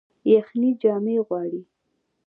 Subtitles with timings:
[0.33, 1.61] یخني جامې غواړي